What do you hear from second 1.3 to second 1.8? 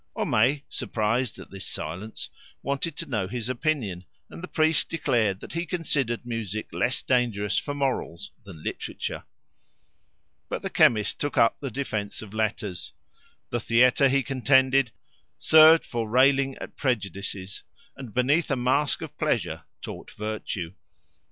at this